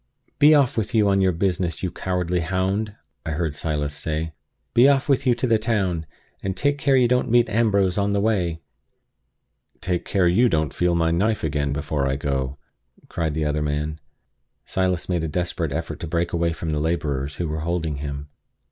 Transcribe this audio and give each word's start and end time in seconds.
"Be 0.39 0.55
off 0.55 0.77
with 0.77 0.95
you 0.95 1.07
on 1.09 1.21
your 1.21 1.31
business, 1.31 1.83
you 1.83 1.91
cowardly 1.91 2.39
hound!" 2.39 2.95
I 3.23 3.33
heard 3.33 3.55
Silas 3.55 3.93
say. 3.93 4.33
"Be 4.73 4.89
off 4.89 5.07
with 5.07 5.27
you 5.27 5.35
to 5.35 5.45
the 5.45 5.59
town! 5.59 6.07
and 6.41 6.57
take 6.57 6.79
care 6.79 6.95
you 6.95 7.07
don't 7.07 7.29
meet 7.29 7.47
Ambrose 7.49 7.99
on 7.99 8.11
the 8.13 8.19
way!" 8.19 8.61
"Take 9.79 10.01
you 10.07 10.11
care 10.11 10.27
you 10.27 10.49
don't 10.49 10.73
feel 10.73 10.95
my 10.95 11.11
knife 11.11 11.43
again 11.43 11.71
before 11.71 12.07
I 12.07 12.15
go!" 12.15 12.57
cried 13.09 13.35
the 13.35 13.45
other 13.45 13.61
man. 13.61 13.99
Silas 14.65 15.07
made 15.07 15.23
a 15.23 15.27
desperate 15.27 15.71
effort 15.71 15.99
to 15.99 16.07
break 16.07 16.33
away 16.33 16.51
from 16.51 16.71
the 16.71 16.79
laborers 16.79 17.35
who 17.35 17.47
were 17.47 17.59
holding 17.59 17.97
him. 17.97 18.27